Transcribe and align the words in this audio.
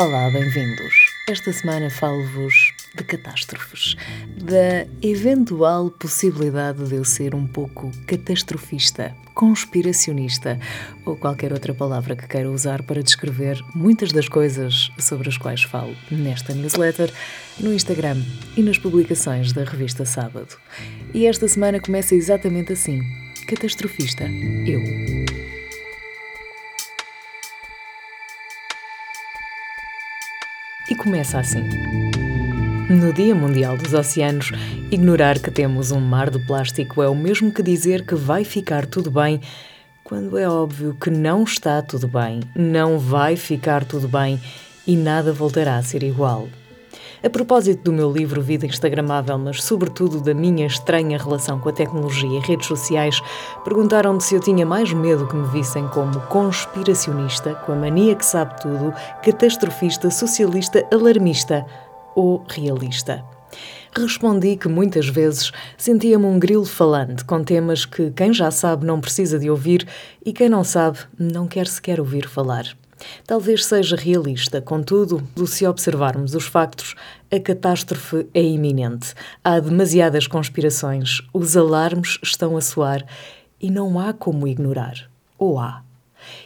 Olá, 0.00 0.30
bem-vindos. 0.30 0.94
Esta 1.28 1.52
semana 1.52 1.90
falo-vos 1.90 2.72
de 2.94 3.04
catástrofes, 3.04 3.96
da 4.34 4.86
eventual 5.02 5.90
possibilidade 5.90 6.88
de 6.88 6.94
eu 6.94 7.04
ser 7.04 7.34
um 7.34 7.46
pouco 7.46 7.92
catastrofista, 8.06 9.14
conspiracionista 9.34 10.58
ou 11.04 11.16
qualquer 11.16 11.52
outra 11.52 11.74
palavra 11.74 12.16
que 12.16 12.26
queira 12.26 12.50
usar 12.50 12.82
para 12.82 13.02
descrever 13.02 13.62
muitas 13.74 14.10
das 14.10 14.26
coisas 14.26 14.90
sobre 14.98 15.28
as 15.28 15.36
quais 15.36 15.64
falo 15.64 15.94
nesta 16.10 16.54
newsletter, 16.54 17.12
no 17.58 17.74
Instagram 17.74 18.24
e 18.56 18.62
nas 18.62 18.78
publicações 18.78 19.52
da 19.52 19.64
revista 19.64 20.06
Sábado. 20.06 20.56
E 21.12 21.26
esta 21.26 21.46
semana 21.46 21.78
começa 21.78 22.14
exatamente 22.14 22.72
assim: 22.72 22.98
catastrofista, 23.46 24.24
eu. 24.66 25.19
E 30.88 30.94
começa 30.94 31.38
assim. 31.38 31.62
No 32.88 33.12
Dia 33.12 33.34
Mundial 33.34 33.76
dos 33.76 33.94
Oceanos, 33.94 34.50
ignorar 34.90 35.38
que 35.38 35.50
temos 35.50 35.92
um 35.92 36.00
mar 36.00 36.30
de 36.30 36.38
plástico 36.40 37.02
é 37.02 37.08
o 37.08 37.14
mesmo 37.14 37.52
que 37.52 37.62
dizer 37.62 38.04
que 38.04 38.16
vai 38.16 38.42
ficar 38.42 38.86
tudo 38.86 39.10
bem, 39.10 39.40
quando 40.02 40.36
é 40.36 40.48
óbvio 40.48 40.96
que 41.00 41.08
não 41.08 41.44
está 41.44 41.80
tudo 41.82 42.08
bem, 42.08 42.40
não 42.56 42.98
vai 42.98 43.36
ficar 43.36 43.84
tudo 43.84 44.08
bem 44.08 44.40
e 44.84 44.96
nada 44.96 45.32
voltará 45.32 45.76
a 45.76 45.82
ser 45.84 46.02
igual. 46.02 46.48
A 47.22 47.28
propósito 47.28 47.82
do 47.82 47.92
meu 47.92 48.10
livro 48.10 48.40
Vida 48.40 48.64
Instagramável, 48.64 49.36
mas 49.36 49.62
sobretudo 49.62 50.22
da 50.22 50.32
minha 50.32 50.66
estranha 50.66 51.18
relação 51.18 51.60
com 51.60 51.68
a 51.68 51.72
tecnologia 51.72 52.38
e 52.38 52.40
redes 52.40 52.66
sociais, 52.66 53.20
perguntaram-me 53.62 54.22
se 54.22 54.34
eu 54.34 54.40
tinha 54.40 54.64
mais 54.64 54.90
medo 54.94 55.26
que 55.26 55.36
me 55.36 55.46
vissem 55.48 55.86
como 55.88 56.18
conspiracionista, 56.28 57.54
com 57.66 57.72
a 57.72 57.76
mania 57.76 58.14
que 58.14 58.24
sabe 58.24 58.58
tudo, 58.62 58.94
catastrofista, 59.22 60.10
socialista, 60.10 60.86
alarmista 60.90 61.66
ou 62.16 62.42
realista. 62.48 63.22
Respondi 63.94 64.56
que 64.56 64.68
muitas 64.68 65.06
vezes 65.06 65.52
sentia-me 65.76 66.24
um 66.24 66.38
grilo 66.38 66.64
falante 66.64 67.22
com 67.22 67.44
temas 67.44 67.84
que 67.84 68.10
quem 68.12 68.32
já 68.32 68.50
sabe 68.50 68.86
não 68.86 68.98
precisa 68.98 69.38
de 69.38 69.50
ouvir 69.50 69.86
e 70.24 70.32
quem 70.32 70.48
não 70.48 70.64
sabe 70.64 71.00
não 71.18 71.46
quer 71.46 71.66
sequer 71.66 72.00
ouvir 72.00 72.26
falar. 72.26 72.64
Talvez 73.26 73.64
seja 73.64 73.96
realista, 73.96 74.60
contudo, 74.60 75.26
se 75.46 75.66
observarmos 75.66 76.34
os 76.34 76.46
factos, 76.46 76.94
a 77.30 77.38
catástrofe 77.38 78.26
é 78.34 78.42
iminente. 78.42 79.14
Há 79.42 79.58
demasiadas 79.60 80.26
conspirações, 80.26 81.22
os 81.32 81.56
alarmes 81.56 82.18
estão 82.22 82.56
a 82.56 82.60
soar 82.60 83.04
e 83.60 83.70
não 83.70 83.98
há 83.98 84.12
como 84.12 84.48
ignorar. 84.48 85.10
Ou 85.38 85.58
há? 85.58 85.82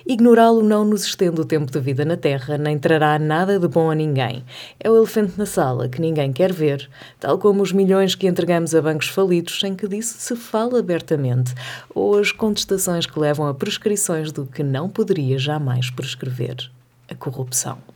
Ignorá-lo 0.06 0.62
não 0.62 0.84
nos 0.84 1.04
estende 1.04 1.40
o 1.40 1.44
tempo 1.44 1.70
de 1.70 1.80
vida 1.80 2.04
na 2.04 2.16
Terra, 2.16 2.58
nem 2.58 2.78
trará 2.78 3.18
nada 3.18 3.58
de 3.58 3.68
bom 3.68 3.90
a 3.90 3.94
ninguém. 3.94 4.44
É 4.78 4.90
o 4.90 4.96
elefante 4.96 5.38
na 5.38 5.46
sala 5.46 5.88
que 5.88 6.00
ninguém 6.00 6.32
quer 6.32 6.52
ver, 6.52 6.88
tal 7.18 7.38
como 7.38 7.62
os 7.62 7.72
milhões 7.72 8.14
que 8.14 8.26
entregamos 8.26 8.74
a 8.74 8.82
bancos 8.82 9.08
falidos 9.08 9.60
sem 9.60 9.74
que 9.74 9.88
disso 9.88 10.16
se 10.18 10.36
fale 10.36 10.78
abertamente, 10.78 11.54
ou 11.94 12.18
as 12.18 12.32
contestações 12.32 13.06
que 13.06 13.18
levam 13.18 13.46
a 13.46 13.54
prescrições 13.54 14.32
do 14.32 14.46
que 14.46 14.62
não 14.62 14.88
poderia 14.88 15.38
jamais 15.38 15.90
prescrever 15.90 16.70
a 17.10 17.14
corrupção. 17.14 17.93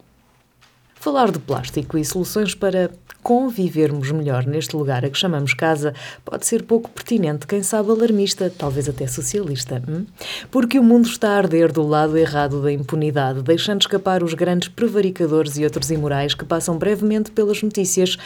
Falar 1.00 1.30
de 1.30 1.38
plástico 1.38 1.96
e 1.96 2.04
soluções 2.04 2.56
para 2.56 2.91
convivermos 3.22 4.10
melhor 4.10 4.44
neste 4.46 4.74
lugar 4.74 5.04
a 5.04 5.10
que 5.10 5.18
chamamos 5.18 5.54
casa 5.54 5.94
pode 6.24 6.44
ser 6.44 6.64
pouco 6.64 6.91
pertinente, 6.91 7.46
quem 7.46 7.62
sabe 7.62 7.91
alarmista, 7.91 8.50
talvez 8.56 8.88
até 8.88 9.06
socialista. 9.06 9.81
Hum? 9.88 10.06
Porque 10.50 10.78
o 10.78 10.82
mundo 10.82 11.06
está 11.06 11.31
a 11.31 11.37
arder 11.37 11.70
do 11.70 11.87
lado 11.87 12.16
errado 12.16 12.60
da 12.62 12.72
impunidade, 12.72 13.42
deixando 13.42 13.82
escapar 13.82 14.25
os 14.25 14.34
grandes 14.34 14.69
prevaricadores 14.69 15.56
e 15.56 15.64
outros 15.64 15.91
imorais 15.91 16.34
que 16.34 16.44
passam 16.44 16.76
brevemente 16.76 17.31
pelas 17.31 17.62
notícias 17.62 18.16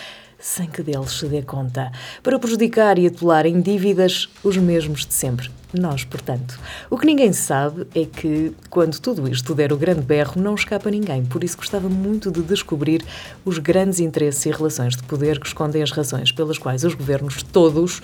sem 0.42 0.66
que 0.66 0.82
deles 0.82 1.12
se 1.12 1.26
dê 1.26 1.40
conta, 1.40 1.92
para 2.20 2.38
prejudicar 2.38 2.98
e 2.98 3.06
atolar 3.06 3.46
em 3.46 3.60
dívidas 3.60 4.28
os 4.42 4.56
mesmos 4.56 5.06
de 5.06 5.14
sempre. 5.14 5.48
Nós, 5.72 6.04
portanto. 6.04 6.58
O 6.90 6.98
que 6.98 7.06
ninguém 7.06 7.32
sabe 7.32 7.86
é 7.94 8.04
que, 8.04 8.52
quando 8.68 8.98
tudo 8.98 9.26
isto 9.30 9.54
der 9.54 9.72
o 9.72 9.76
grande 9.76 10.02
berro, 10.02 10.42
não 10.42 10.54
escapa 10.54 10.88
a 10.88 10.92
ninguém. 10.92 11.24
Por 11.24 11.42
isso 11.42 11.56
gostava 11.56 11.88
muito 11.88 12.30
de 12.30 12.42
descobrir 12.42 13.02
os 13.44 13.56
grandes 13.58 14.00
interesses 14.00 14.44
e 14.44 14.50
relações 14.50 14.96
de 14.96 15.02
poder 15.04 15.40
que 15.40 15.46
escondem 15.46 15.82
as 15.82 15.92
razões 15.92 16.32
pelas 16.32 16.58
quais 16.58 16.84
os 16.84 16.94
governos 16.94 17.42
todos 17.44 18.02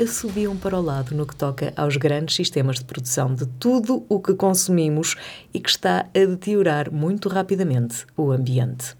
assobiam 0.00 0.56
para 0.56 0.78
o 0.78 0.82
lado 0.82 1.14
no 1.14 1.26
que 1.26 1.36
toca 1.36 1.74
aos 1.76 1.96
grandes 1.98 2.34
sistemas 2.36 2.76
de 2.76 2.84
produção 2.84 3.34
de 3.34 3.44
tudo 3.46 4.06
o 4.08 4.18
que 4.18 4.32
consumimos 4.32 5.14
e 5.52 5.60
que 5.60 5.68
está 5.68 6.06
a 6.14 6.24
deteriorar 6.24 6.90
muito 6.90 7.28
rapidamente 7.28 8.06
o 8.16 8.30
ambiente. 8.30 8.99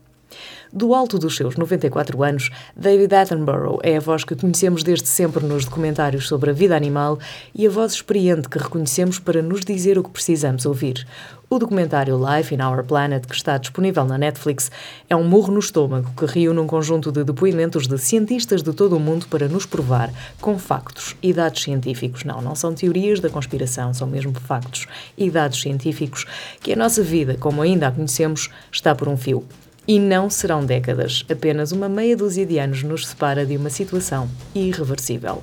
Do 0.73 0.95
alto 0.95 1.19
dos 1.19 1.37
seus 1.37 1.56
94 1.56 2.23
anos, 2.23 2.51
David 2.77 3.15
Attenborough 3.15 3.81
é 3.83 3.97
a 3.97 4.01
voz 4.01 4.23
que 4.23 4.37
conhecemos 4.37 4.84
desde 4.84 5.09
sempre 5.09 5.45
nos 5.45 5.65
documentários 5.65 6.28
sobre 6.28 6.51
a 6.51 6.53
vida 6.53 6.77
animal 6.77 7.19
e 7.55 7.67
a 7.67 7.71
voz 7.71 7.93
experiente 7.93 8.49
que 8.49 8.59
reconhecemos 8.59 9.19
para 9.19 9.43
nos 9.43 9.62
dizer 9.62 9.99
o 9.99 10.03
que 10.05 10.11
precisamos 10.11 10.65
ouvir. 10.67 11.06
O 11.53 11.59
documentário 11.59 12.17
Life 12.17 12.55
in 12.55 12.62
Our 12.62 12.84
Planet, 12.84 13.27
que 13.27 13.34
está 13.34 13.59
disponível 13.59 14.05
na 14.05 14.17
Netflix, 14.17 14.71
é 15.09 15.17
um 15.17 15.25
murro 15.25 15.53
no 15.53 15.59
estômago 15.59 16.09
que 16.17 16.25
reúne 16.25 16.61
um 16.61 16.67
conjunto 16.69 17.11
de 17.11 17.25
depoimentos 17.25 17.89
de 17.89 17.99
cientistas 17.99 18.62
de 18.62 18.72
todo 18.72 18.97
o 18.97 19.01
mundo 19.01 19.27
para 19.27 19.49
nos 19.49 19.67
provar, 19.67 20.12
com 20.41 20.57
factos 20.57 21.17
e 21.21 21.33
dados 21.33 21.61
científicos, 21.61 22.22
não, 22.22 22.41
não 22.41 22.55
são 22.55 22.72
teorias 22.72 23.19
da 23.19 23.28
conspiração, 23.28 23.93
são 23.93 24.07
mesmo 24.07 24.33
factos 24.34 24.87
e 25.19 25.28
dados 25.28 25.61
científicos, 25.61 26.25
que 26.61 26.72
a 26.72 26.77
nossa 26.77 27.03
vida, 27.03 27.37
como 27.37 27.62
ainda 27.62 27.89
a 27.89 27.91
conhecemos, 27.91 28.49
está 28.71 28.95
por 28.95 29.09
um 29.09 29.17
fio. 29.17 29.45
E 29.91 29.99
não 29.99 30.31
serão 30.31 30.65
décadas, 30.65 31.27
apenas 31.28 31.73
uma 31.73 31.89
meia 31.89 32.17
dúzia 32.17 32.47
de 32.47 32.61
anos 32.61 32.84
nos 32.84 33.09
separa 33.09 33.45
de 33.45 33.56
uma 33.56 33.69
situação 33.69 34.31
irreversível. 34.55 35.43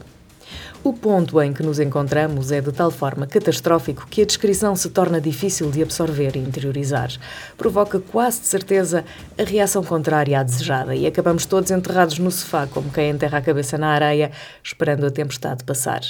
O 0.81 0.94
ponto 0.94 1.41
em 1.41 1.52
que 1.52 1.62
nos 1.62 1.81
encontramos 1.81 2.50
é 2.50 2.62
de 2.62 2.72
tal 2.72 2.90
forma 2.90 3.28
catastrófico 3.28 4.08
que 4.09 4.22
a 4.22 4.25
descrição 4.25 4.74
se 4.74 4.90
torna 4.90 5.19
difícil 5.19 5.69
de 5.69 5.84
absorver 5.84 6.38
e 6.38 6.40
interiorizar. 6.40 7.12
Provoca 7.58 8.00
quase 8.00 8.40
de 8.40 8.47
certeza 8.47 9.03
a 9.38 9.44
reação 9.44 9.84
contrária 9.84 10.40
à 10.40 10.44
desejada 10.44 10.96
e 10.96 11.06
acabamos 11.06 11.46
todos 11.46 11.69
enterrados 11.69 12.18
no 12.18 12.31
sofá, 12.31 12.68
como 12.68 12.90
quem 12.90 13.09
enterra 13.09 13.40
a 13.40 13.41
cabeça 13.41 13.78
na 13.78 13.90
areia, 13.90 14.31
esperando 14.64 15.06
a 15.06 15.12
tempestade 15.12 15.66
passar. 15.66 16.03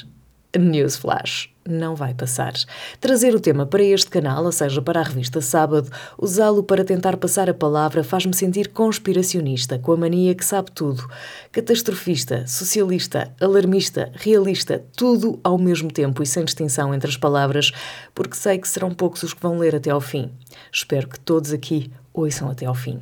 Newsflash 0.56 1.50
não 1.68 1.96
vai 1.96 2.14
passar. 2.14 2.54
Trazer 3.00 3.36
o 3.36 3.40
tema 3.40 3.66
para 3.66 3.84
este 3.84 4.10
canal, 4.10 4.46
ou 4.46 4.52
seja, 4.52 4.82
para 4.82 5.02
a 5.02 5.04
revista 5.04 5.42
Sábado, 5.42 5.90
usá-lo 6.18 6.64
para 6.64 6.86
tentar 6.86 7.18
passar 7.18 7.50
a 7.50 7.54
palavra 7.54 8.04
faz-me 8.04 8.34
sentir 8.34 8.70
conspiracionista, 8.70 9.78
com 9.78 9.92
a 9.92 9.98
mania 9.98 10.34
que 10.34 10.46
sabe 10.46 10.72
tudo. 10.72 11.06
Catastrofista, 11.52 12.48
socialista, 12.48 13.34
alarmista, 13.40 14.12
realista, 14.16 14.84
tudo 14.96 15.40
ao 15.44 15.58
mesmo 15.58 15.92
tempo 15.92 16.24
e 16.24 16.26
sem 16.26 16.46
distinção 16.46 16.94
entre 16.94 17.10
as 17.10 17.18
palavras, 17.18 17.72
porque 18.16 18.36
sei 18.36 18.58
que 18.58 18.68
serão 18.68 18.94
poucos 18.94 19.24
os 19.24 19.34
que 19.34 19.42
vão 19.42 19.58
ler 19.58 19.76
até 19.76 19.90
ao 19.90 20.02
fim. 20.02 20.32
Espero 20.72 21.08
que 21.08 21.20
todos 21.20 21.52
aqui 21.52 21.92
ouçam 22.14 22.50
até 22.50 22.66
ao 22.66 22.76
fim. 22.76 23.02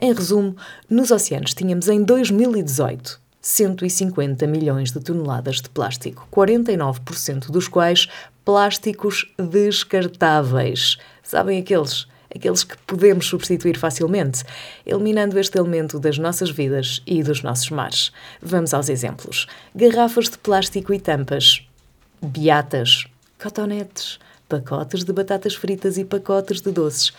Em 0.00 0.12
resumo, 0.12 0.54
nos 0.90 1.10
oceanos 1.10 1.54
tínhamos 1.54 1.88
em 1.88 2.02
2018 2.04 3.23
150 3.44 4.46
milhões 4.46 4.90
de 4.90 5.00
toneladas 5.00 5.60
de 5.60 5.68
plástico, 5.68 6.26
49% 6.32 7.50
dos 7.50 7.68
quais 7.68 8.08
plásticos 8.42 9.30
descartáveis. 9.38 10.96
Sabem 11.22 11.60
aqueles? 11.60 12.06
Aqueles 12.34 12.64
que 12.64 12.76
podemos 12.86 13.26
substituir 13.26 13.76
facilmente, 13.76 14.42
eliminando 14.86 15.38
este 15.38 15.58
elemento 15.58 16.00
das 16.00 16.16
nossas 16.16 16.50
vidas 16.50 17.02
e 17.06 17.22
dos 17.22 17.42
nossos 17.42 17.68
mares. 17.68 18.12
Vamos 18.40 18.72
aos 18.72 18.88
exemplos: 18.88 19.46
garrafas 19.74 20.30
de 20.30 20.38
plástico 20.38 20.94
e 20.94 20.98
tampas, 20.98 21.62
beatas, 22.22 23.06
cotonetes, 23.38 24.18
pacotes 24.54 25.02
de 25.02 25.12
batatas 25.12 25.56
fritas 25.56 25.98
e 25.98 26.04
pacotes 26.04 26.60
de 26.60 26.70
doces 26.70 27.12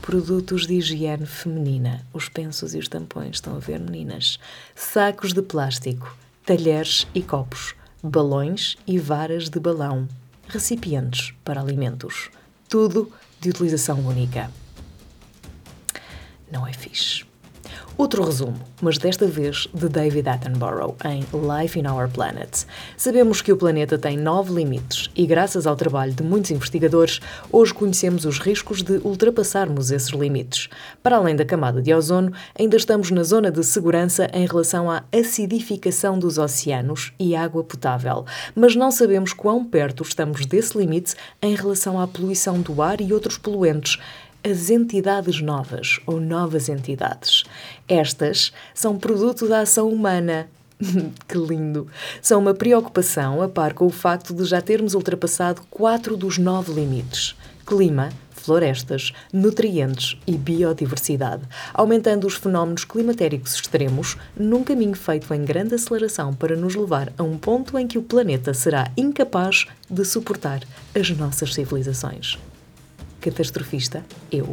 produtos 0.00 0.68
de 0.68 0.74
higiene 0.74 1.26
feminina. 1.26 2.06
Os 2.12 2.28
pensos 2.28 2.76
e 2.76 2.78
os 2.78 2.86
tampões, 2.86 3.36
estão 3.36 3.56
a 3.56 3.58
ver, 3.58 3.80
meninas? 3.80 4.38
Sacos 4.72 5.32
de 5.32 5.42
plástico, 5.42 6.16
talheres 6.44 7.04
e 7.12 7.22
copos, 7.22 7.74
balões 8.00 8.76
e 8.86 9.00
varas 9.00 9.50
de 9.50 9.58
balão, 9.58 10.06
recipientes 10.46 11.34
para 11.44 11.60
alimentos. 11.60 12.30
Tudo 12.68 13.10
de 13.40 13.50
utilização 13.50 13.98
única. 14.06 14.48
Não 16.52 16.64
é 16.64 16.72
fixe. 16.72 17.24
Outro 17.96 18.22
resumo, 18.22 18.56
mas 18.82 18.98
desta 18.98 19.26
vez 19.26 19.68
de 19.72 19.88
David 19.88 20.28
Attenborough 20.28 20.94
em 21.04 21.20
Life 21.20 21.78
in 21.78 21.86
Our 21.86 22.08
Planet. 22.08 22.66
Sabemos 22.96 23.40
que 23.40 23.52
o 23.52 23.56
planeta 23.56 23.96
tem 23.96 24.16
nove 24.16 24.52
limites 24.52 25.08
e, 25.16 25.26
graças 25.26 25.66
ao 25.66 25.76
trabalho 25.76 26.12
de 26.12 26.22
muitos 26.22 26.50
investigadores, 26.50 27.20
hoje 27.50 27.72
conhecemos 27.72 28.24
os 28.24 28.38
riscos 28.38 28.82
de 28.82 29.00
ultrapassarmos 29.04 29.90
esses 29.90 30.10
limites. 30.10 30.68
Para 31.02 31.16
além 31.16 31.34
da 31.34 31.44
camada 31.44 31.80
de 31.80 31.94
ozono, 31.94 32.32
ainda 32.58 32.76
estamos 32.76 33.10
na 33.10 33.22
zona 33.22 33.50
de 33.50 33.64
segurança 33.64 34.28
em 34.32 34.46
relação 34.46 34.90
à 34.90 35.04
acidificação 35.10 36.18
dos 36.18 36.36
oceanos 36.36 37.12
e 37.18 37.34
água 37.34 37.64
potável, 37.64 38.26
mas 38.54 38.76
não 38.76 38.90
sabemos 38.90 39.32
quão 39.32 39.64
perto 39.64 40.02
estamos 40.02 40.44
desse 40.44 40.76
limite 40.76 41.14
em 41.40 41.54
relação 41.54 41.98
à 41.98 42.06
poluição 42.06 42.60
do 42.60 42.82
ar 42.82 43.00
e 43.00 43.12
outros 43.12 43.38
poluentes 43.38 43.98
as 44.48 44.70
entidades 44.70 45.42
novas 45.42 45.98
ou 46.06 46.20
novas 46.20 46.68
entidades. 46.68 47.42
Estas 47.88 48.52
são 48.72 48.96
produto 48.96 49.48
da 49.48 49.60
ação 49.60 49.88
humana. 49.88 50.48
que 51.26 51.36
lindo! 51.36 51.88
São 52.22 52.38
uma 52.38 52.54
preocupação 52.54 53.42
a 53.42 53.48
par 53.48 53.74
com 53.74 53.86
o 53.86 53.90
facto 53.90 54.32
de 54.32 54.44
já 54.44 54.60
termos 54.60 54.94
ultrapassado 54.94 55.62
quatro 55.68 56.16
dos 56.16 56.38
nove 56.38 56.72
limites: 56.72 57.34
clima, 57.66 58.10
florestas, 58.30 59.12
nutrientes 59.32 60.16
e 60.28 60.36
biodiversidade, 60.36 61.42
aumentando 61.74 62.24
os 62.24 62.34
fenómenos 62.34 62.84
climatéricos 62.84 63.56
extremos 63.56 64.16
num 64.36 64.62
caminho 64.62 64.94
feito 64.94 65.34
em 65.34 65.44
grande 65.44 65.74
aceleração 65.74 66.32
para 66.32 66.54
nos 66.54 66.76
levar 66.76 67.12
a 67.18 67.24
um 67.24 67.36
ponto 67.36 67.76
em 67.76 67.88
que 67.88 67.98
o 67.98 68.02
planeta 68.02 68.54
será 68.54 68.92
incapaz 68.96 69.66
de 69.90 70.04
suportar 70.04 70.60
as 70.94 71.10
nossas 71.10 71.52
civilizações. 71.52 72.38
Catastrofista, 73.26 74.04
eu. 74.30 74.52